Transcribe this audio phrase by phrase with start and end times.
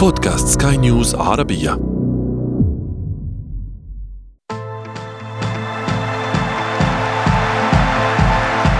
[0.00, 1.72] بودكاست سكاي نيوز عربية.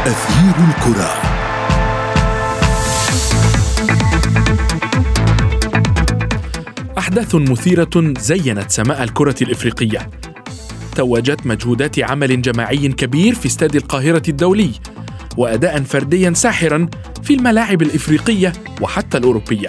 [0.07, 1.11] أثير الكرة.
[6.99, 10.11] أحداث مثيرة زينت سماء الكرة الإفريقية.
[10.97, 14.71] توجت مجهودات عمل جماعي كبير في استاد القاهرة الدولي
[15.37, 16.89] وأداء فرديا ساحرا
[17.23, 19.69] في الملاعب الإفريقية وحتى الأوروبية.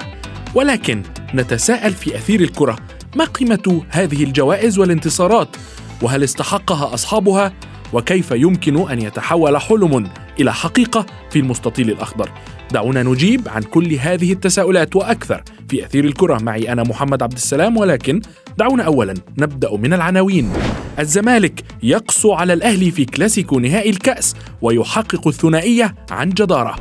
[0.55, 1.03] ولكن
[1.35, 2.75] نتساءل في أثير الكرة
[3.15, 5.47] ما قيمة هذه الجوائز والانتصارات؟
[6.01, 7.53] وهل استحقها أصحابها؟
[7.93, 12.29] وكيف يمكن أن يتحول حلم إلى حقيقة في المستطيل الأخضر؟
[12.71, 16.37] دعونا نجيب عن كل هذه التساؤلات وأكثر في أثير الكرة.
[16.41, 18.21] معي أنا محمد عبد السلام ولكن
[18.57, 20.53] دعونا أولا نبدأ من العناوين.
[20.99, 26.75] الزمالك يقسو على الأهلي في كلاسيكو نهائي الكأس ويحقق الثنائية عن جدارة.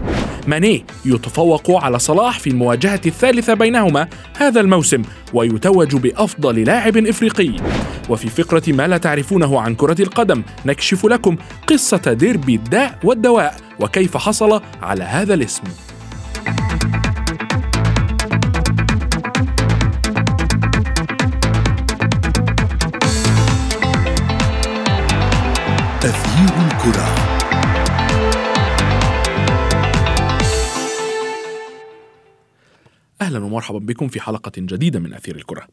[0.47, 5.03] ماني يتفوق على صلاح في المواجهة الثالثة بينهما هذا الموسم
[5.35, 7.57] ويتوج بأفضل لاعب إفريقي.
[8.09, 14.17] وفي فقرة ما لا تعرفونه عن كرة القدم نكشف لكم قصة ديربي الداء والدواء وكيف
[14.17, 15.63] حصل على هذا الاسم.
[33.31, 35.67] أهلا ومرحبا بكم في حلقة جديدة من أثير الكرة.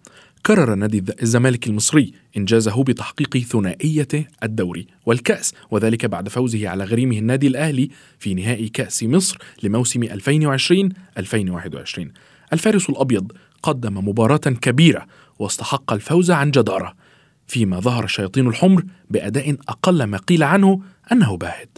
[0.45, 4.07] كرر نادي الزمالك المصري إنجازه بتحقيق ثنائية
[4.43, 10.89] الدوري والكأس وذلك بعد فوزه على غريمه النادي الأهلي في نهائي كأس مصر لموسم 2020
[11.17, 12.11] 2021.
[12.53, 13.31] الفارس الأبيض
[13.63, 15.05] قدم مباراة كبيرة
[15.39, 16.93] واستحق الفوز عن جدارة
[17.47, 21.77] فيما ظهر الشياطين الحمر بأداء أقل ما قيل عنه أنه باهت.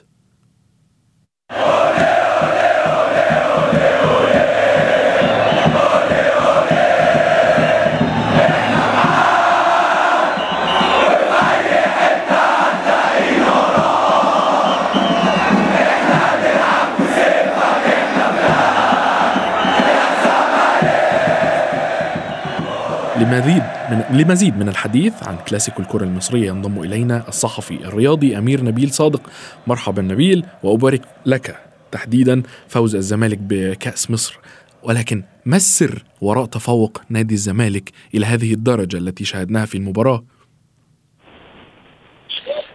[23.19, 28.91] لمزيد من لمزيد من الحديث عن كلاسيكو الكرة المصرية ينضم إلينا الصحفي الرياضي أمير نبيل
[28.91, 29.29] صادق
[29.67, 31.59] مرحبا نبيل وأبارك لك
[31.91, 34.39] تحديدا فوز الزمالك بكأس مصر
[34.83, 40.23] ولكن ما السر وراء تفوق نادي الزمالك إلى هذه الدرجة التي شاهدناها في المباراة؟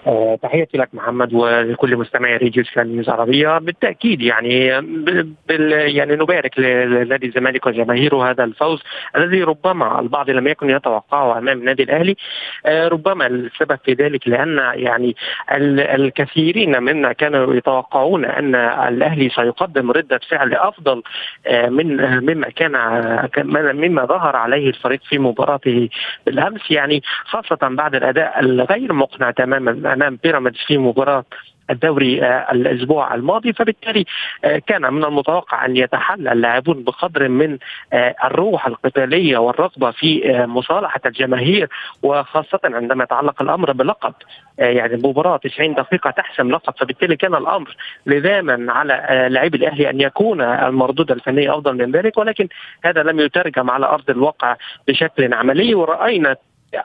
[0.06, 3.59] آه، تحياتي لك محمد ولكل مستمعي راديو سكان نيوز عربية.
[3.59, 4.81] بالتأكيد يعني
[5.48, 8.82] بال يعني نبارك لنادي الزمالك وجماهيره هذا الفوز
[9.16, 12.16] الذي ربما البعض لم يكن يتوقعه أمام النادي الأهلي.
[12.66, 15.16] آه، ربما السبب في ذلك لأن يعني
[15.50, 21.03] الكثيرين منا كانوا يتوقعون أن الأهلي سيقدم ردة فعل أفضل
[21.47, 22.72] آه، من مما كان
[23.75, 25.88] مما ظهر عليه الفريق في مباراته
[26.26, 26.70] بالأمس.
[26.70, 31.25] يعني خاصة بعد الأداء الغير مقنع تماما أمام بيراميدز في مباراة
[31.71, 33.53] الدوري آه، الأسبوع الماضي.
[33.53, 34.05] فبالتالي
[34.44, 37.59] آه، كان من المتوقع أن يتحلى اللاعبون بقدر من
[37.93, 41.69] آه، الروح القتالية والرغبة في مصالحة الجماهير
[42.03, 44.15] وخاصة عندما يتعلق الأمر بلقب
[44.59, 46.75] يعني مباراة 90 دقيقة تحسم لقب.
[46.78, 47.76] فبالتالي كان الأمر
[48.06, 52.49] لزاما على لاعبي الأهلي أن يكون المردود الفني أفضل من ذلك ولكن
[52.84, 54.56] هذا لم يترجم على أرض الواقع
[54.88, 55.75] بشكل عملي.
[55.75, 56.37] ورأينا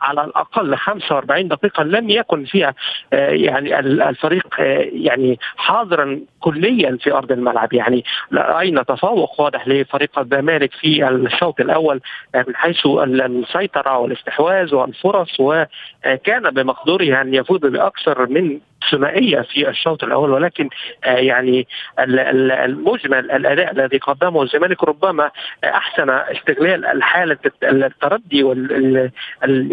[0.02, 2.74] على الأقل 45 دقيقة لم يكن فيها
[3.14, 7.74] آه، يعني الفريق آه، يعني حاضرا كليا في أرض الملعب.
[7.74, 12.02] يعني راينا تفوق؟ واضح لفريق الزمالك في الشوط الأول
[12.36, 18.60] آه، من حيث السيطرة والاستحواذ والفرص وكان بمقدوره أن يفوز بأكثر من
[18.92, 20.30] ثنائية في الشوط الأول.
[20.30, 20.70] ولكن
[21.06, 21.68] يعني
[22.00, 25.32] المجمل الأداء الذي قدمه الزمالك ربما
[25.64, 29.12] أحسن استغلال الحالة التردي وال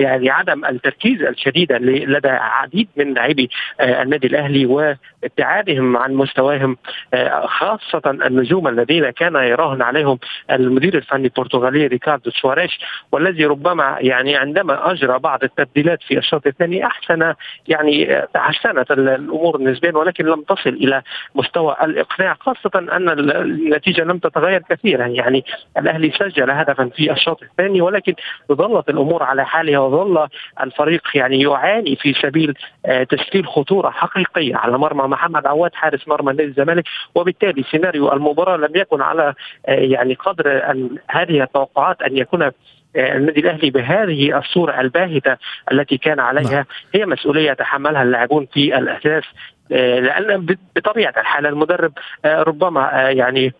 [0.07, 3.51] يعني عدم التركيز الشديد لدى عديد من لاعبي
[3.81, 6.77] آه، النادي الأهلي وابتعادهم عن مستواهم
[7.15, 10.19] آه، خاصة النجوم الذين كان يراهن عليهم
[10.51, 12.81] المدير الفني البرتغالي ريكاردو سواريش
[13.13, 17.35] والذي ربما يعني عندما أجرى بعض التبديلات في الشوط الثاني أحسن
[17.69, 21.03] يعني آه، تحسنت الأمور نسبيا ولكن لم تصل إلى
[21.35, 25.45] مستوى الإقناع خاصة أن النتيجة لم تتغير كثيرا يعني
[25.79, 28.15] الأهلي سجل هدفا في الشوط الثاني ولكن
[28.53, 30.29] ظلت الأمور على حالها وظل
[30.61, 32.55] الفريق يعني يعاني في سبيل
[32.87, 36.85] آه، تشكيل خطورة حقيقية على مرمى محمد عواد حارس مرمى نادي الزمالك
[37.15, 39.35] وبالتالي سيناريو المباراة لم يكن على
[39.69, 40.63] آه، يعني قدر
[41.11, 42.53] هذه التوقعات أن يكون آه،
[42.97, 45.37] النادي الأهلي بهذه الصورة الباهتة
[45.73, 46.65] التي كان عليها نعم.
[46.95, 49.25] هي مسؤولية يتحملها اللاعبون في الأساس
[49.71, 51.93] لأن بطبيعة الحال المدرب
[52.25, 53.53] ربما يعني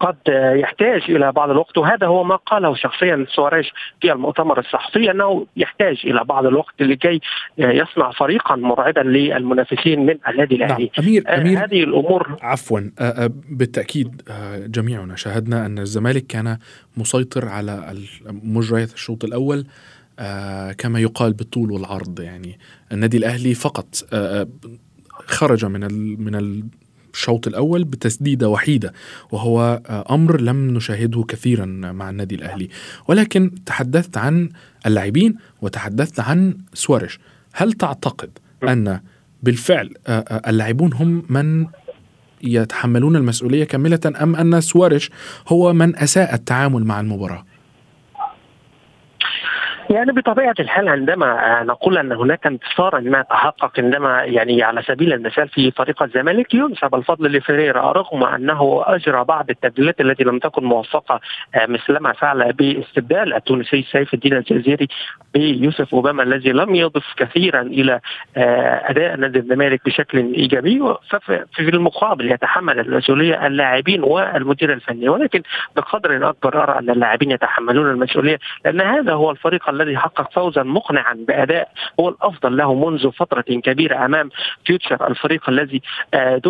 [0.00, 0.16] قد
[0.54, 6.00] يحتاج إلى بعض الوقت وهذا هو ما قاله شخصيا سواريش في المؤتمر الصحفي أنه يحتاج
[6.04, 7.20] إلى بعض الوقت لكي
[7.58, 10.66] يصنع فريقا مرعبا للمنافسين من النادي نعم.
[10.66, 11.06] الأهلي نعم.
[11.06, 12.80] امير امير هذه الأمور عفوا
[13.50, 14.22] بالتأكيد
[14.66, 16.58] جميعنا شاهدنا أن الزمالك كان
[16.96, 17.94] مسيطر على
[18.26, 19.66] مجريات الشوط الأول
[20.78, 22.58] كما يقال بالطول والعرض يعني
[22.92, 23.94] النادي الأهلي فقط
[25.26, 25.80] خرج من
[26.24, 26.34] من
[27.16, 28.92] الشوط الأول بتسديدة وحيدة
[29.32, 29.80] وهو
[30.10, 32.68] أمر لم نشاهده كثيرا مع النادي الأهلي
[33.08, 34.48] ولكن تحدثت عن
[34.86, 37.18] اللاعبين وتحدثت عن سوارش
[37.52, 38.30] هل تعتقد
[38.62, 39.00] أن
[39.42, 39.94] بالفعل
[40.48, 41.66] اللاعبون هم من
[42.42, 45.10] يتحملون المسؤولية كاملة أم أن سوارش
[45.48, 47.44] هو من أساء التعامل مع المباراة؟
[49.90, 55.48] يعني بطبيعة الحال عندما نقول أن هناك انتصار ما تحقق عندما يعني على سبيل المثال
[55.48, 61.20] في فريق الزمالك ينسب الفضل لفريرا رغم أنه أجرى بعض التبديلات التي لم تكن موفقة
[61.54, 64.88] آه، مثلما فعل باستبدال التونسي سيف الدين الجزيري
[65.34, 68.00] بيوسف أوباما الذي لم يضف كثيرا إلى
[68.36, 70.82] آه، أداء نادي الزمالك بشكل إيجابي.
[71.10, 75.08] ففي المقابل يتحمل المسؤولية اللاعبين والمدير الفني.
[75.08, 75.42] ولكن
[75.76, 81.14] بقدر أكبر أرى أن اللاعبين يتحملون المسؤولية لأن هذا هو الفريق الذي حقق فوزا مقنعا
[81.28, 81.68] بأداء
[82.00, 84.30] هو الأفضل له منذ فترة كبيرة أمام
[84.64, 85.82] فيوتشر الفريق الذي
[86.14, 86.40] آه،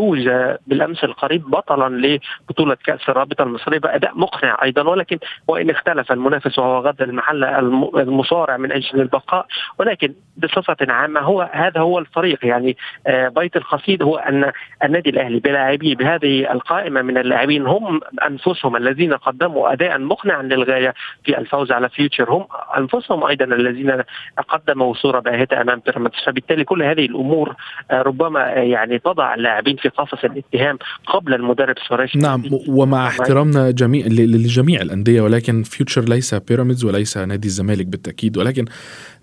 [0.66, 2.18] بالأمس القريب بطلا
[2.48, 5.18] لبطولة كأس الرابطة المصرية بأداء مقنع أيضا ولكن
[5.48, 7.58] وإن اختلف المنافس وهو غدا المحله
[8.02, 9.46] المصارع من أجل البقاء
[9.78, 12.76] ولكن بصفة عامة هو هذا هو الفريق يعني
[13.06, 14.52] آه، بيت القصيد هو ان
[14.84, 20.94] النادي الأهلي بلاعبيه بهذه القائمة من اللاعبين هم أنفسهم الذين قدموا اداء مقنعا للغاية
[21.24, 22.46] في الفوز على فيوتشر هم
[22.76, 24.02] أنفسهم هم أيضا الذين
[24.48, 26.14] قدموا صوره باهتة أمام بيراميدز.
[26.26, 27.54] فبالتالي كل هذه الأمور
[27.90, 32.16] آه، ربما آه، يعني تضع اللاعبين في قفص الاتهام قبل المدرب سوارش.
[32.16, 38.38] نعم ومع احترامنا جميع لجميع الأندية ولكن فيوتشر ليس بيراميدز وليس نادي الزمالك بالتأكيد.
[38.38, 38.64] ولكن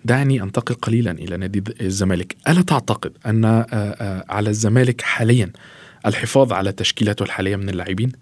[0.04, 2.36] دعني أنتقل قليلا إلى نادي الزمالك.
[2.48, 5.50] ألا تعتقد أن آه، على الزمالك حاليا
[6.06, 8.12] الحفاظ على تشكيلته الحالية من اللاعبين؟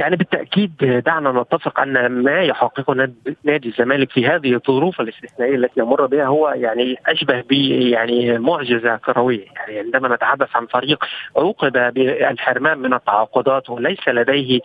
[0.00, 2.94] يعني بالتأكيد دعنا نتفق أن ما يحققه
[3.44, 8.96] نادي الزمالك في هذه الظروف الاستثنائية التي يمر بها هو يعني أشبه ب يعني معجزة
[8.96, 9.44] كروية.
[9.56, 11.04] يعني عندما نتحدث عن فريق
[11.36, 14.60] عوقب بالحرمان من التعاقدات وليس لديه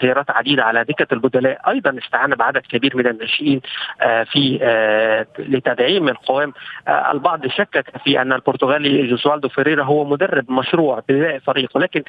[0.00, 3.60] خيارات عديدة على دكة البدلاء أيضا استعان بعدد كبير من الناشئين
[4.02, 6.52] آه، في آه، لتدعيم القوام.
[6.88, 12.02] آه، البعض شكك في أن البرتغالي جوزوالدو فيريرا هو مدرب مشروع بناء فريق ولكن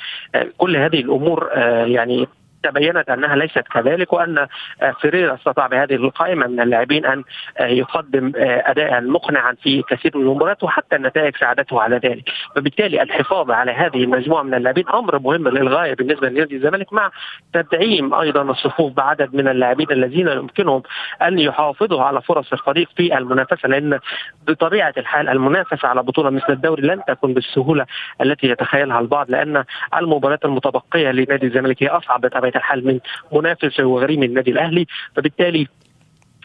[0.58, 1.50] كل هذه الأمور
[1.86, 2.28] يعني
[2.64, 4.38] تبينت أنها ليست كذلك وأن
[4.82, 7.24] آه، فريرا استطاع بهذه القائمه من اللاعبين أن
[7.58, 12.30] آه، يقدم آه، أداء مقنعا في كثير من المباريات وحتى النتائج ساعدته على ذلك.
[12.56, 17.12] فبالتالي الحفاظ على هذه المجموعة من اللاعبين أمر مهم للغاية بالنسبة لنادي الزمالك مع
[17.54, 20.84] تدعيم أيضا الصفوف بعدد من اللاعبين الذين يمكنهم
[21.22, 24.00] أن يحافظوا على فرص الفريق في المنافسة لأن
[24.48, 27.86] بطبيعة الحال المنافسة على بطولة مثل الدوري لن تكون بالسهولة
[28.22, 29.64] التي يتخيلها البعض لأن
[29.98, 33.00] المباريات المتبقية لنادي الزمالك هي أصعب بطبيعه الحال من
[33.32, 35.68] منافس وغريم النادي الأهلي فبالتالي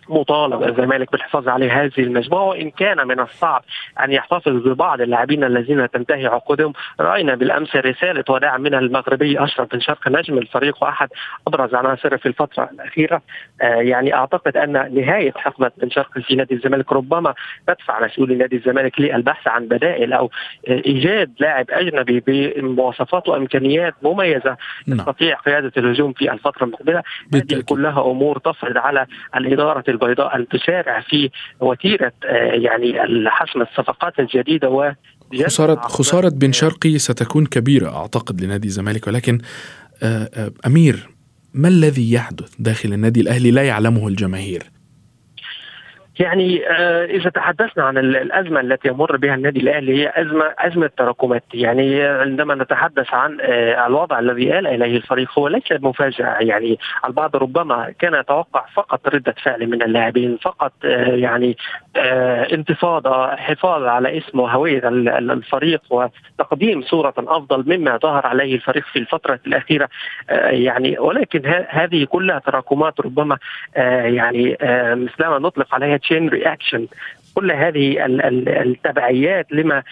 [0.09, 3.65] مطالب الزمالك بالحفاظ على هذه المجموعة وإن كان من الصعب
[4.05, 9.81] أن يحتفظ ببعض اللاعبين الذين تنتهي عقودهم رأينا بالأمس رسالة وداع من المغربي أشرف بن
[9.81, 11.09] شرق نجم الفريق وأحد
[11.47, 13.23] أبرز عناصره في الفترة الأخيرة.
[13.63, 17.35] آه يعني أعتقد أن نهاية حقبة بن شرق في نادي الزمالك ربما
[17.67, 20.31] تدفع مسؤولي نادي الزمالك للبحث عن بدائل أو
[20.69, 24.99] إيجاد لاعب أجنبي بمواصفات وإمكانيات مميزة نعم.
[24.99, 27.03] يستطيع قيادة الهجوم في الفترة المقبلة.
[27.35, 32.95] هذه كلها أمور تفرض على الإدارة البيضاء أن تسارع في وتيرة آه، يعني
[33.31, 34.93] حسم الصفقات الجديدة و
[35.47, 39.39] خسارة خسارة بن شرقي ستكون كبيرة أعتقد لنادي الزمالك ولكن
[40.03, 41.09] آه، آه، أمير
[41.55, 44.63] ما الذي يحدث داخل النادي الأهلي لا يعلمه الجماهير؟
[46.19, 51.45] يعني آه، إذا تحدثنا عن الأزمة التي يمر بها النادي الأهلي هي أزمة أزمة تراكمات.
[51.55, 56.37] يعني عندما نتحدث عن آه، الوضع الذي آل إليه الفريق هو ليس مفاجأة.
[56.41, 61.57] يعني البعض ربما كان يتوقع فقط ردة فعل من اللاعبين فقط آه، يعني
[62.53, 69.41] انتفاضة حفاظ على اسم وهويه الفريق وتقديم صورة أفضل مما ظهر عليه الفريق في الفترة
[69.47, 69.89] الأخيرة.
[70.31, 73.39] يعني ولكن هذه كلها تراكمات ربما
[73.77, 74.57] يعني
[74.95, 76.89] مثلما نطلق عليها chain reaction.
[77.37, 78.07] كل هذه
[78.63, 79.83] التبعيات لما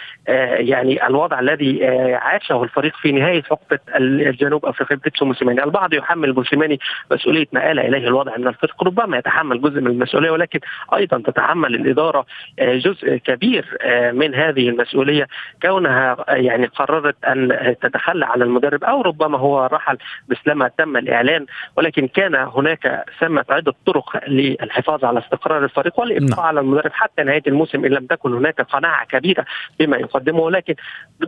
[0.59, 6.81] يعني الوضع الذي عاشه الفريق في نهاية حقبه الجنوب أفريقيا بيتسو موسيماني، البعض يحمل موسيماني
[7.13, 10.61] مسؤولية ما آل إليه الوضع من الفريق، ربما يتحمل جزء من المسؤولية ولكن
[10.95, 12.27] أيضا تتحمل الإدارة
[12.61, 13.79] جزء كبير
[14.13, 15.27] من هذه المسؤولية
[15.63, 19.99] كونها يعني قررت أن تتخلى عن المدرب أو ربما هو رحل
[20.29, 21.47] مثلما تم الإعلان
[21.77, 26.47] ولكن كان هناك ثمة عدة طرق للحفاظ على استقرار الفريق والإبقاء نعم.
[26.47, 29.45] على المدرب حتى نهاية الموسم إن لم تكن هناك قناعة كبيرة
[29.81, 30.75] بما يقدمه ولكن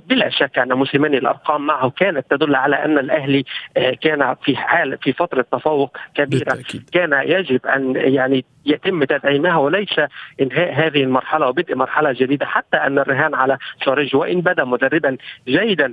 [0.06, 3.44] بلا شك أن موسيماني الأرقام معه كانت تدل على أن الأهلي
[3.76, 6.90] آه، كان في حال في فترة تفوق كبيرة بالتأكيد.
[6.92, 10.00] كان يجب أن يعني يتم تدعيمها وليس
[10.40, 15.16] إنهاء هذه المرحلة وبدء مرحلة جديدة حتى أن الرهان على شارج وإن بدا مدربا
[15.48, 15.92] جيدا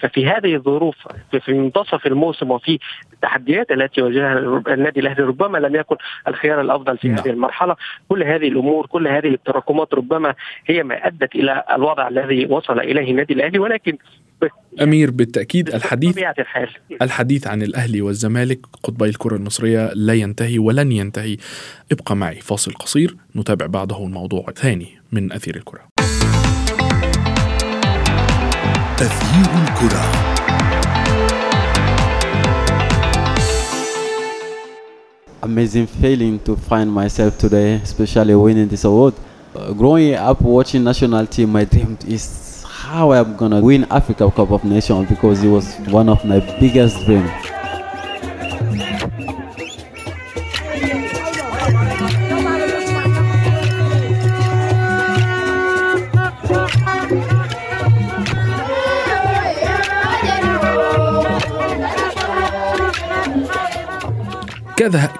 [0.00, 0.96] ففي هذه الظروف
[1.40, 2.78] في منتصف الموسم وفي
[3.12, 5.96] التحديات التي واجهها النادي الأهلي ربما لم يكن
[6.28, 7.18] الخيار الأفضل في نعم.
[7.18, 7.76] هذه المرحلة
[8.08, 10.34] كل هذه الأمور كل هذه التراكمات ربما
[10.66, 13.98] هي ما أدت إلى الوضع الذي وصل إليه النادي الأهلي ولكن
[14.82, 16.18] أمير بالتأكيد الحديث
[17.02, 21.36] الحديث عن الأهلي والزمالك قطبي الكرة المصرية لا ينتهي ولن ينتهي.
[21.92, 25.80] ابقى معي فاصل قصير نتابع بعده الموضوع الثاني من أثير الكرة.
[29.00, 30.30] أثير الكرة.
[35.42, 39.14] Amazing feeling to find myself today, especially winning this award.
[39.52, 44.52] Uh, growing up watching national team, my dream is how I'm gonna win Africa Cup
[44.52, 47.30] of Nations because it was one of my biggest dreams.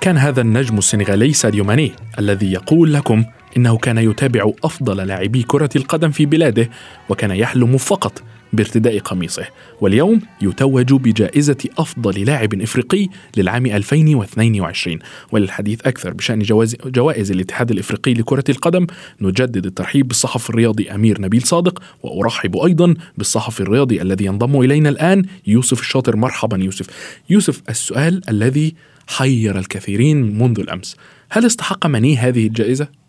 [0.00, 3.24] كان هذا النجم السنغالي ساديو ماني الذي يقول لكم
[3.56, 6.70] إنه كان يتابع أفضل لاعبي كرة القدم في بلاده
[7.08, 9.46] وكان يحلم فقط بارتداء قميصه.
[9.80, 14.98] واليوم يتوج بجائزة أفضل لاعب إفريقي للعام 2022
[15.32, 16.42] وللحديث أكثر بشأن
[16.84, 18.86] جوائز الاتحاد الإفريقي لكرة القدم
[19.20, 25.24] نجدد الترحيب بالصحفي الرياضي أمير نبيل صادق وأرحب أيضا بالصحفي الرياضي الذي ينضم إلينا الآن
[25.46, 26.16] يوسف الشاطر.
[26.16, 26.86] مرحبا يوسف.
[27.30, 28.74] يوسف السؤال الذي
[29.06, 30.96] حير الكثيرين منذ الأمس.
[31.30, 32.99] هل استحق مني هذه الجائزة؟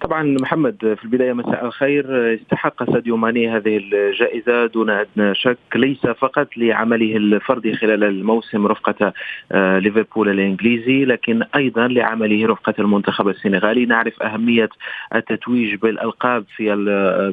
[0.00, 2.34] طبعا محمد في البداية مساء الخير.
[2.34, 9.12] استحق ساديو ماني هذه الجائزة دون أدنى شك ليس فقط لعمله الفردي خلال الموسم رفقة
[9.52, 13.86] آه، ليفربول الإنجليزي لكن أيضا لعمله رفقة المنتخب السنغالي.
[13.86, 14.68] نعرف أهمية
[15.14, 16.74] التتويج بالألقاب في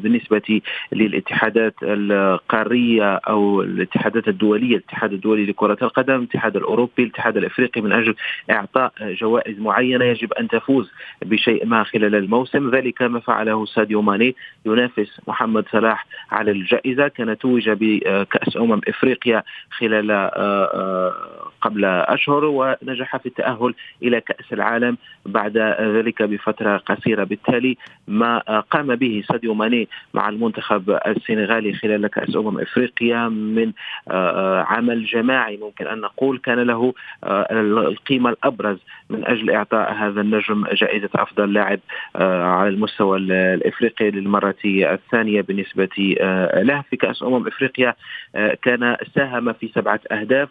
[0.03, 7.91] بالنسبة للاتحادات القارية أو الاتحادات الدولية الاتحاد الدولي لكرة القدم الاتحاد الأوروبي الاتحاد الأفريقي من
[7.91, 8.15] أجل
[8.51, 10.91] إعطاء جوائز معينة يجب أن تفوز
[11.25, 12.54] بشيء ما خلال الموسم.
[12.55, 14.35] يتم ذلك ما فعله ساديو ماني
[14.65, 17.07] ينافس محمد صلاح على الجائزة.
[17.07, 21.13] كان توج بكأس أمم إفريقيا خلال آه، آه،
[21.61, 25.57] قبل أشهر ونجح في التأهل إلى كأس العالم بعد
[25.97, 27.23] ذلك بفترة قصيرة.
[27.23, 28.39] بالتالي ما
[28.71, 33.71] قام به ساديو ماني مع المنتخب السنغالي خلال كأس أمم إفريقيا من
[34.07, 36.93] آه، عمل جماعي ممكن أن نقول كان له
[37.23, 38.77] القيمة الأبرز
[39.09, 41.79] من أجل إعطاء هذا النجم جائزة أفضل لاعب
[42.45, 47.95] على المستوى الإفريقي للمرة الثانية بالنسبة آه، له في كأس أمم إفريقيا
[48.35, 50.49] آه، كان ساهم في سبعة أهداف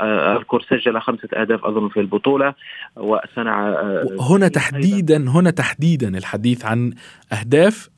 [0.00, 2.54] آه، اذكر سجل خمسة أهداف أظن في البطولة
[2.96, 3.82] وصنع
[4.20, 6.92] هنا تحديدا هنا تحديدا الحديث عن
[7.32, 7.88] أهداف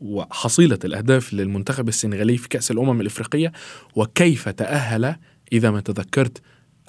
[0.00, 3.52] وحصيلة الأهداف للمنتخب السنغالي في كأس الأمم الإفريقية
[3.96, 5.16] وكيف تأهل
[5.52, 6.42] إذا ما تذكرت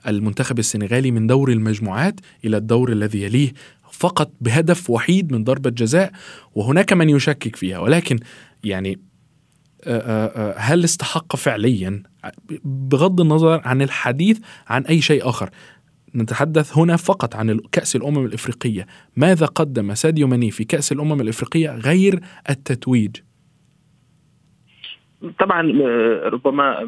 [0.07, 3.53] المنتخب السنغالي من دور المجموعات إلى الدور الذي يليه
[3.99, 6.11] فقط بهدف وحيد من ضربة جزاء
[6.55, 7.79] وهناك من يشكك فيها.
[7.79, 8.19] ولكن
[8.63, 8.99] يعني
[10.55, 12.03] هل استحق فعليا؟
[12.63, 15.49] بغض النظر عن الحديث عن أي شيء آخر.
[16.15, 18.87] نتحدث هنا فقط عن كأس الأمم الإفريقية.
[19.15, 23.15] ماذا قدم ساديو ماني في كأس الأمم الإفريقية غير التتويج؟
[25.39, 26.83] طبعا آه، ربما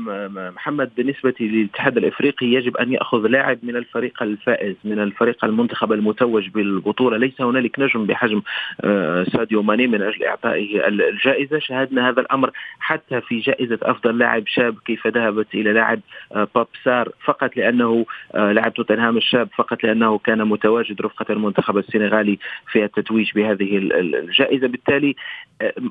[0.56, 6.50] محمد بالنسبة للاتحاد الإفريقي يجب أن يأخذ لاعب من الفريق الفائز من الفريق المنتخب المتوج
[6.50, 7.18] بالبطولة.
[7.18, 8.42] ليس هنالك نجم بحجم
[8.82, 11.60] آه، ساديو ماني من أجل إعطائه الجائزة.
[11.60, 16.00] شاهدنا هذا الأمر حتى في جائزة أفضل لاعب شاب كيف ذهبت إلى لاعب
[16.32, 22.40] آه، باب سار فقط لأنه لاعب توتنهام الشاب فقط لأنه كان متواجد رفقة المنتخب السنغالي
[22.72, 24.68] في التتويج بهذه الجائزة.
[24.68, 25.16] بالتالي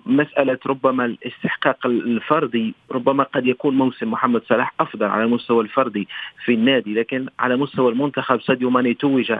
[0.07, 1.87] مسألة ربما الاستحقاق
[2.31, 6.09] الفردي ربما قد يكون موسم محمد صلاح أفضل على المستوى الفردي
[6.45, 9.33] في النادي لكن على مستوى المنتخب ساديو ماني توج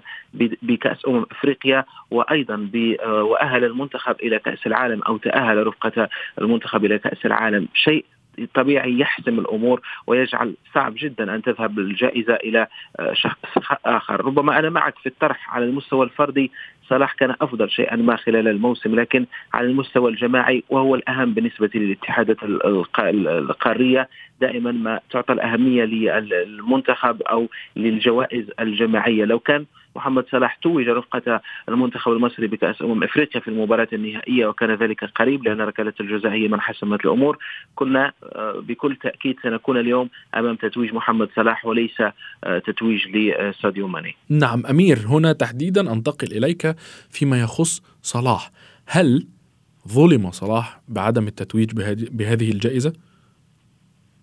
[0.63, 2.71] بكأس أمم أفريقيا وأيضا
[3.05, 6.09] وأهل المنتخب إلى كأس العالم أو تأهل رفقة
[6.41, 7.69] المنتخب إلى كأس العالم.
[7.75, 8.05] شيء
[8.47, 12.67] طبيعي يحسم الأمور ويجعل صعب جدا أن تذهب الجائزة إلى
[13.01, 13.39] آه، شخص
[13.87, 16.51] آخر، ربما أنا معك في الطرح على المستوى الفردي.
[16.89, 22.37] صلاح كان أفضل شيئا ما خلال الموسم لكن على المستوى الجماعي وهو الأهم بالنسبة للاتحادات
[22.43, 24.09] القارية.
[24.41, 29.25] دائما ما تعطى الأهمية للمنتخب أو للجوائز الجماعية.
[29.25, 29.67] لو كان
[29.97, 35.45] محمد صلاح توج رفقة المنتخب المصري بكأس أمم إفريقيا في المباراة النهائية وكان ذلك قريب
[35.45, 37.39] لأن ركلة الجزاء هي من حسمت الأمور.
[37.75, 42.01] كنا آه، بكل تأكيد سنكون اليوم أمام تتويج محمد صلاح وليس
[42.45, 44.17] آه، تتويج لساديو ماني.
[44.29, 46.77] نعم أمير هنا تحديدا أنتقل إليك
[47.11, 48.51] فيما يخص صلاح.
[48.87, 49.27] هل
[49.89, 51.71] ظلم صلاح بعدم التتويج
[52.13, 52.93] بهذه الجائزة؟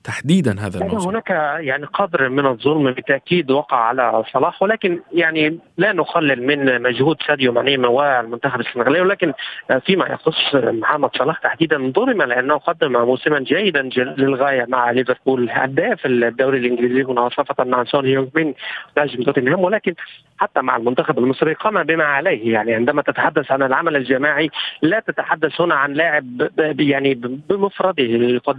[0.04, 1.10] تحديدا هذا الموسم.
[1.10, 7.18] هناك يعني قدر من الظلم بالتأكيد وقع على صلاح ولكن يعني لا نقلل من مجهود
[7.27, 9.34] ساديو ماني والمنتخب السنغالي ولكن
[9.86, 16.58] فيما يخص محمد صلاح تحديدا ظلم لأنه قدم موسما جيدا للغاية مع ليفربول هداف الدوري
[16.58, 18.54] الإنجليزي مناصفه مع سون هيونغ من
[18.98, 19.94] نجم توتنهام ولكن
[20.38, 22.53] حتى مع المنتخب المصري قام بما عليه.
[22.53, 24.50] يعني عندما تتحدث عن العمل الجماعي
[24.82, 27.13] لا تتحدث هنا عن لاعب يعني
[27.50, 28.03] بمفرده.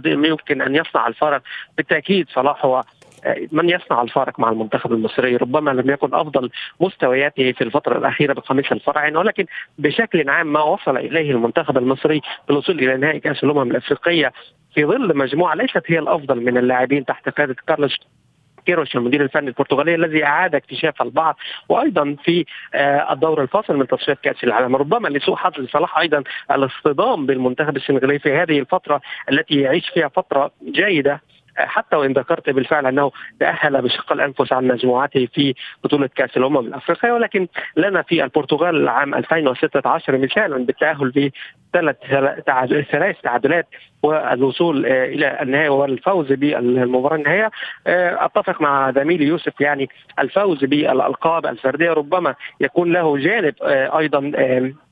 [0.05, 1.41] يمكن أن يصنع الفارق.
[1.77, 2.83] بالتأكيد صلاح هو
[3.25, 5.35] آه، من يصنع الفارق مع المنتخب المصري.
[5.35, 9.45] ربما لم يكن أفضل مستوياته في الفترة الأخيرة بقميص الفرعين ولكن
[9.77, 14.31] بشكل عام ما وصل إليه المنتخب المصري بالوصول إلى نهائي كأس الأمم الأفريقية
[14.73, 17.99] في ظل مجموعة ليست هي الأفضل من اللاعبين تحت قيادة كارلوس
[18.65, 21.37] كيروش المدير الفني البرتغالي الذي أعاد اكتشاف البعض
[21.69, 24.75] وأيضا في آه، الدور الفاصل من تصفيات كأس العالم.
[24.75, 29.01] ربما لسوء حظ صلاح أيضا الاصطدام بالمنتخب السنغالي في هذه الفترة
[29.31, 31.21] التي يعيش فيها فترة جيدة.
[31.57, 37.11] حتى وإن ذكرت بالفعل أنه تأهل بشق الأنفس عن مجموعته في بطولة كأس الأمم الأفريقية
[37.11, 41.31] ولكن لنا في البرتغال عام 2016 مثالا بالتأهل في
[42.91, 43.67] ثلاث تعادلات
[44.03, 47.51] والوصول آه، إلى النهايه والفوز بالمباراة النهائية.
[47.87, 49.89] آه، أتفق مع زميلي يوسف يعني
[50.19, 54.31] الفوز بالألقاب الفردية ربما يكون له جانب آه، أيضا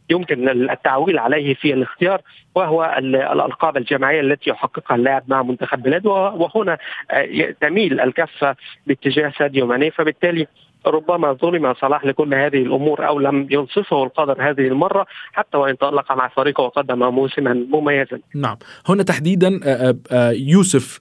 [0.09, 2.21] يمكن التعويل عليه في الاختيار
[2.55, 6.77] وهو الألقاب الجماعية التي يحققها اللاعب مع منتخب بلاده وهنا
[7.11, 8.55] آه، تميل الكفه
[8.87, 10.47] باتجاه ساديو ماني فبالتالي
[10.85, 16.11] ربما ظلم صلاح لكل هذه الأمور أو لم ينصفه القدر هذه المرة حتى وإن تألق
[16.11, 18.19] مع فريقه وقدم موسما مميزا.
[18.35, 18.57] نعم،
[18.89, 20.99] هنا تحديدا آه، آه، يوسف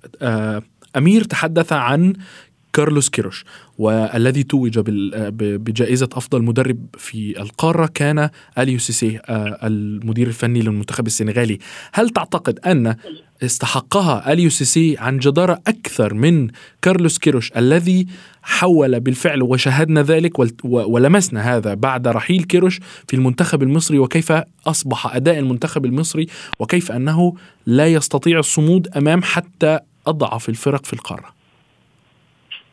[0.97, 2.13] أمير تحدث عن
[2.77, 3.45] كارلوس كيروش
[3.79, 4.79] والذي توج
[5.39, 11.59] بجائزة أفضل مدرب في القارة كان أليو سيسي آه، المدير الفني للمنتخب السنغالي.
[11.93, 12.97] هل تعتقد أن
[13.43, 16.49] استحقها أليو سيسي عن جدارة أكثر من
[16.83, 18.07] كارلوس كيروش الذي
[18.43, 20.33] حول بالفعل وشاهدنا ذلك
[20.65, 24.33] ولمسنا هذا بعد رحيل كيروش في المنتخب المصري وكيف
[24.67, 26.27] أصبح أداء المنتخب المصري
[26.61, 27.35] وكيف أنه
[27.67, 31.37] لا يستطيع الصمود أمام حتى أضعف الفرق في القارة؟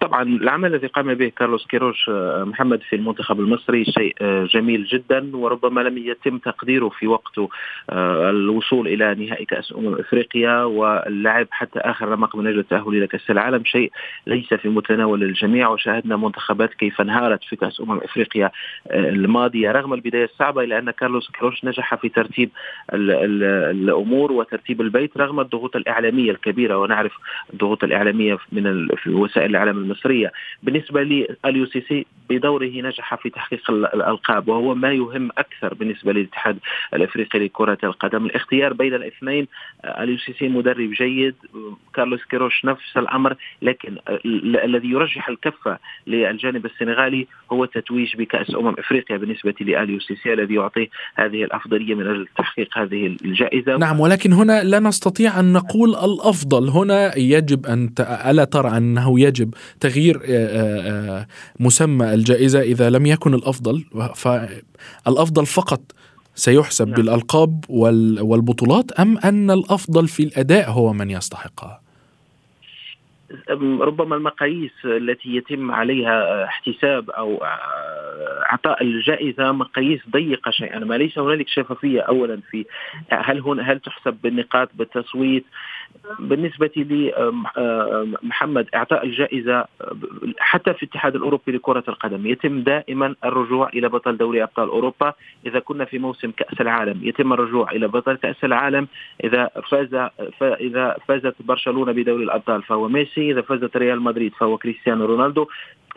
[0.03, 4.85] طبعا العمل الذي قام به كارلوس كيروش آه، محمد في المنتخب المصري شيء آه، جميل
[4.85, 7.49] جدا وربما لم يتم تقديره في وقته
[7.89, 13.07] آه، الوصول إلى نهائي كأس أمم إفريقيا واللعب حتى آخر رمق من أجل التاهل إلى
[13.07, 13.91] كأس العالم شيء
[14.27, 18.51] ليس في متناول الجميع وشاهدنا منتخبات كيف انهارت في كأس أمم إفريقيا
[18.91, 19.71] الماضية.
[19.71, 22.49] رغم البداية الصعبة الا أن كارلوس كيروش نجح في ترتيب
[22.93, 27.13] الأمور وترتيب البيت رغم الضغوط الإعلامية الكبيرة ونعرف
[27.53, 30.31] الضغوط الإعلامية من وسائل الإعلام المصرية.
[30.63, 31.27] بالنسبة لي
[31.65, 36.57] سيسي بدوره نجح في تحقيق الألقاب وهو ما يهم أكثر بالنسبة للاتحاد
[36.93, 38.25] الأفريقي لكرة القدم.
[38.25, 39.47] الاختيار بين الاثنين
[40.25, 41.35] سيسي مدرب جيد
[41.95, 43.97] كارلوس كيروش نفس الأمر لكن
[44.65, 45.77] الذي يرجح الكفة
[46.07, 49.53] للجانب السنغالي هو التتويج بكأس أمم أفريقيا بالنسبة
[49.99, 53.77] سيسي الذي يعطيه هذه الأفضلية من أجل تحقيق هذه الجائزة.
[53.77, 56.69] نعم ولكن هنا لا نستطيع أن نقول الأفضل.
[56.69, 61.27] هنا يجب أن ألا ترى أنه يجب تغيير آه، آه، آه،
[61.59, 63.83] مسمى الجائزة إذا لم يكن الأفضل
[64.15, 65.81] فالأفضل فقط
[66.35, 66.95] سيحسب نعم.
[66.95, 71.83] بالألقاب والبطولات أم أن الأفضل في الأداء هو من يستحقها؟
[73.81, 77.43] ربما المقاييس التي يتم عليها احتساب أو
[78.51, 82.65] اعطاء الجائزة مقاييس ضيقة شيئا ما ليس هنالك شفافية اولا في
[83.09, 85.45] هل هنا هل تحسب بالنقاط بالتصويت
[86.19, 87.13] بالنسبة لي
[88.23, 89.65] محمد إعطاء الجائزة
[90.39, 95.13] حتى في الاتحاد الأوروبي لكرة القدم يتم دائما الرجوع إلى بطل دوري أبطال أوروبا
[95.45, 96.99] إذا كنا في موسم كأس العالم.
[97.03, 98.87] يتم الرجوع إلى بطل كأس العالم
[99.23, 100.09] إذا فاز
[100.41, 103.31] إذا فازت برشلونة بدوري الأبطال فهو ميسي.
[103.31, 105.47] إذا فازت ريال مدريد فهو كريستيانو رونالدو.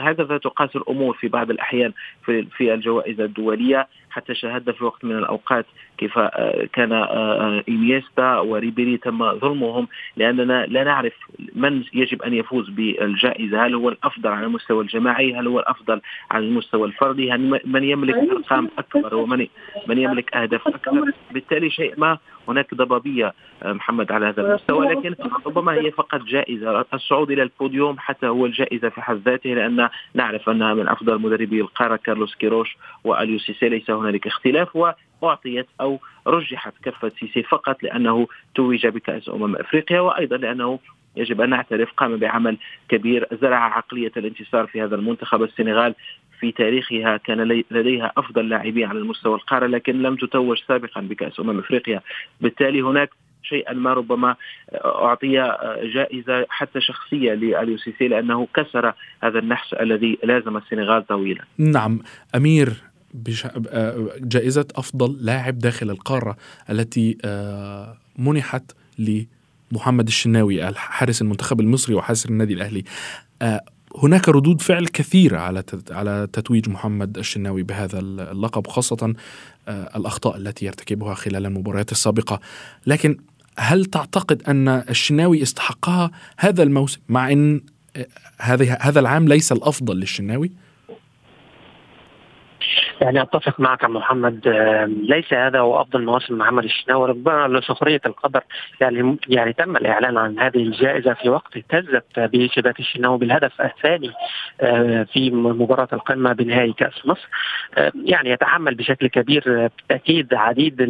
[0.00, 1.92] هكذا تقاس الأمور في بعض الأحيان
[2.24, 3.88] في في الجوائز الدولية.
[4.16, 5.66] حتى شاهدنا في وقت من الأوقات
[5.98, 11.12] كيف آه، كان آه، آه، إنيستا وريبيري تم ظلمهم لأننا لا نعرف
[11.54, 13.66] من يجب أن يفوز بالجائزة.
[13.66, 16.00] هل هو الأفضل على المستوى الجماعي؟ هل هو الأفضل
[16.30, 19.46] على المستوى الفردي؟ هل من يملك أرقام أكبر ومن
[19.86, 24.86] من يملك أهداف أكثر بالتالي شيء ما هناك ضبابية محمد على هذا المستوى.
[24.86, 25.14] لكن
[25.46, 26.84] ربما هي فقط جائزة.
[26.94, 31.60] الصعود إلى البوديوم حتى هو الجائزة في حد ذاته لأن نعرف أنها من أفضل مدربي
[31.60, 34.76] القارة كارلوس كيروش وأليو سيسي ليس هنالك اختلاف
[35.20, 40.78] وأعطيت أو رجحت كفه سيسي فقط لأنه توج بكأس أمم أفريقيا وأيضا لأنه
[41.16, 42.56] يجب أن نعترف قام بعمل
[42.88, 45.94] كبير زرع عقلية الانتصار في هذا المنتخب السنغال
[46.40, 51.58] في تاريخها كان لديها أفضل لاعبين على المستوى القارة لكن لم تتوج سابقا بكأس أمم
[51.58, 52.00] أفريقيا
[52.40, 53.10] بالتالي هناك
[53.42, 54.36] شيئا ما ربما
[54.84, 58.92] أعطي جائزة حتى شخصية لأليو سيسي لأنه كسر
[59.22, 61.44] هذا النحس الذي لازم السنغال طويلا.
[61.58, 62.00] نعم
[62.34, 62.68] أمير
[64.20, 66.36] جائزة أفضل لاعب داخل القارة
[66.70, 72.84] التي آه، منحت لمحمد الشناوي حارس المنتخب المصري وحارس النادي الأهلي
[73.42, 73.64] آه،
[73.98, 79.14] هناك ردود فعل كثيرة على على تتويج محمد الشناوي بهذا اللقب خاصة
[79.68, 82.40] آه، الأخطاء التي يرتكبها خلال المباريات السابقة
[82.86, 83.16] لكن
[83.58, 87.60] هل تعتقد أن الشناوي استحقها هذا الموسم مع أن
[88.80, 90.50] هذا العام ليس الأفضل للشناوي؟
[93.00, 94.48] يعني أتفق معك محمد.
[94.86, 97.08] ليس هذا هو افضل مواسم محمد الشناوي.
[97.08, 98.40] ربما لسخرية القدر
[98.80, 104.10] يعني يعني تم الإعلان عن هذه الجائزة في وقت اهتزت به شباك الشناوي بالهدف الثاني
[104.60, 107.28] آه، في مباراة القمة بنهائي كأس مصر.
[108.04, 110.82] يعني يتحمل بشكل كبير بالتاكيد عديد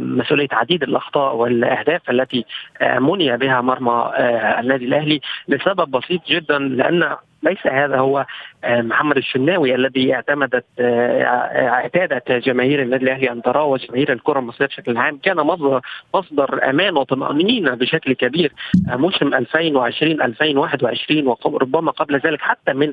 [0.00, 2.44] مسؤولية عديد الأخطاء والأهداف التي
[2.80, 8.26] آه، مني بها مرمى آه، النادي الأهلي لسبب بسيط جدا لأن ليس هذا هو
[8.64, 11.22] آه، محمد الشناوي الذي اعتمدت آه،
[11.68, 15.18] اعتادت جماهير النادي الأهلي أن تراه وجماهير الكرة المصرية بشكل عام.
[15.22, 15.80] كان مصدر
[16.14, 18.52] مصدر أمان وطمأنينة بشكل كبير
[18.92, 22.92] آه، موسم 2020 2021 وربما قبل ذلك حتى من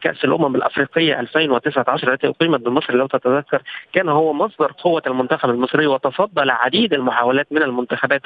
[0.00, 5.86] كأس الأمم الأفريقية 2019 التي أقيمت بمصر لو تتذكر كان هو مصدر قوة المنتخب المصري
[5.86, 8.22] وتصدى لعديد المحاولات من المنتخبات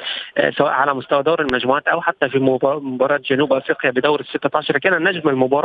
[0.57, 5.03] سواء على مستوى دور المجموعات أو حتى في مباراة جنوب أفريقيا بدور ال 16 كان
[5.03, 5.58] نجم المباراه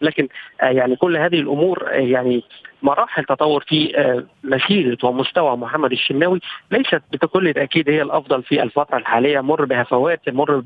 [0.00, 0.28] لكن
[0.62, 2.44] آه، يعني كل هذه الأمور آه، يعني
[2.82, 8.96] مراحل تطور في آه، مسيرة ومستوى محمد الشناوي ليست بكل تأكيد هي الأفضل في الفترة
[8.96, 10.62] الحالية مر بهفوات مر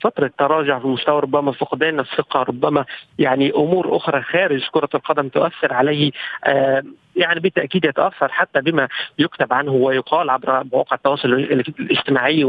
[0.00, 2.84] فترة تراجع في مستوى ربما فقدان الثقة ربما
[3.18, 6.10] يعني أمور أخرى خارج كرة القدم تؤثر عليه
[7.16, 12.44] يعني بالتأكيد يتأثر حتى بما يكتب عنه ويقال عبر مواقع التواصل الاجتماعي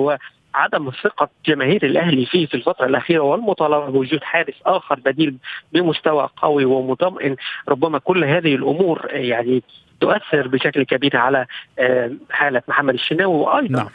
[0.53, 5.35] عدم ثقة جماهير الأهلي فيه في الفترة الأخيرة والمطالبة بوجود حارس آخر بديل
[5.73, 7.35] بمستوى قوي ومطمئن
[7.69, 9.63] ربما كل هذه الأمور يعني
[10.01, 11.45] تؤثر بشكل كبير على
[11.79, 13.89] آه، حالة محمد الشناوي وأيضا نعم.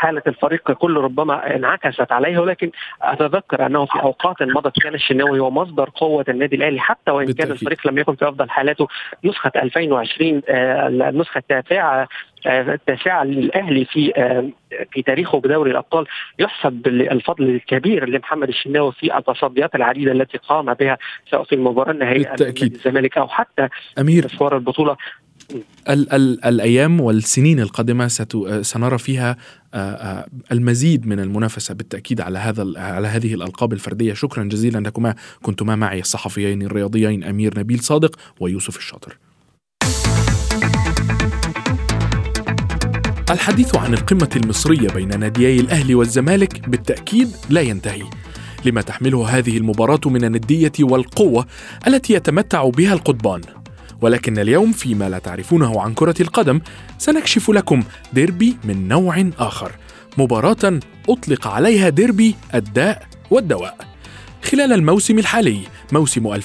[0.00, 2.70] حالة الفريق ككل ربما انعكست عليه ولكن
[3.02, 7.46] أتذكر أنه في أوقات مضت كان الشناوي هو مصدر قوة النادي الأهلي حتى وإن بالتأكيد.
[7.46, 8.88] كان الفريق لم يكن في أفضل حالاته.
[9.24, 12.08] نسخة 2020 آه، النسخه التاسعه
[12.46, 14.48] آه، التاسعه للأهلي في آه،
[14.92, 16.06] في تاريخه بدوري الأبطال
[16.38, 20.98] يحسب الفضل الكبير لمحمد الشناوي في التصديات العديدة التي قام بها
[21.30, 24.24] سواء في المباراه النهائيه الزمالك أو حتى أمير.
[24.24, 24.96] مشوار البطولة.
[25.88, 28.08] ال- ال- الأيام والسنين القادمة
[28.62, 29.36] سنرى فيها
[29.74, 34.14] آه، آه، المزيد من المنافسة بالتأكيد على هذا على هذه الألقاب الفردية.
[34.14, 35.14] شكرا جزيلا لكما.
[35.42, 39.18] كنتما معي الصحفيين الرياضيين أمير نبيل صادق ويوسف الشاطر.
[43.30, 48.02] الحديث عن القمة المصرية بين ناديي الأهلي والزمالك بالتأكيد لا ينتهي.
[48.64, 51.46] لما تحمله هذه المباراة من الندية والقوة
[51.86, 53.40] التي يتمتع بها القطبان
[54.02, 56.60] ولكن اليوم فيما لا تعرفونه عن كرة القدم
[56.98, 57.82] سنكشف لكم
[58.12, 59.72] ديربي من نوع آخر.
[60.18, 63.76] مباراة أطلق عليها ديربي الداء والدواء.
[64.42, 65.60] خلال الموسم الحالي
[65.92, 66.40] موسم 2021-2022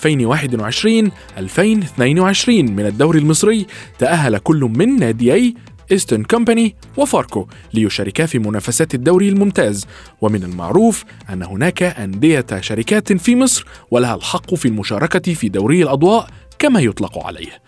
[2.47, 3.65] من الدوري المصري
[3.99, 5.55] تأهل كل من ناديي
[5.91, 9.87] إيسترن كومباني وفاركو ليشاركا في منافسات الدوري الممتاز.
[10.21, 16.27] ومن المعروف أن هناك أندية شركات في مصر ولها الحق في المشاركة في دوري الأضواء
[16.59, 17.61] كما يطلق عليه.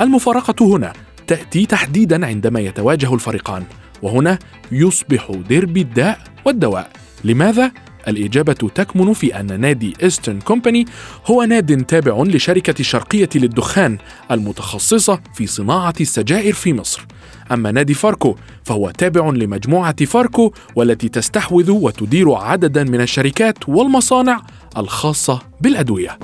[0.00, 0.92] المفارقة هنا
[1.26, 3.64] تأتي تحديدا عندما يتواجه الفريقان
[4.02, 4.38] وهنا
[4.72, 6.90] يصبح ديربي الداء والدواء
[7.24, 7.72] لماذا؟
[8.08, 10.86] الإجابة تكمن في أن نادي إيسترن كومباني
[11.26, 13.98] هو ناد تابع للشركة الشرقية للدخان
[14.30, 17.06] المتخصصة في صناعة السجائر في مصر
[17.52, 24.42] أما نادي فاركو فهو تابع لمجموعة فاركو والتي تستحوذ وتدير عددا من الشركات والمصانع
[24.76, 26.18] الخاصة بالأدوية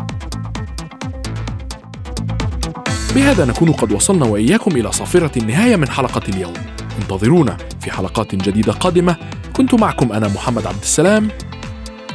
[3.15, 6.55] بهذا نكون قد وصلنا وإياكم إلى صافرة النهاية من حلقة اليوم.
[7.03, 9.17] انتظرونا في حلقات جديدة قادمة.
[9.53, 11.29] كنت معكم أنا محمد عبد السلام.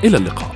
[0.03, 0.55] إلى اللقاء.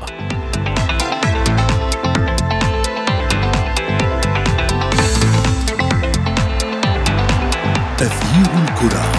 [7.97, 9.18] تغيير الكرة.